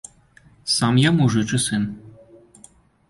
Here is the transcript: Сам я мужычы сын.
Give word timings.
Сам 0.75 0.95
я 1.07 1.11
мужычы 1.19 1.57
сын. 1.67 1.83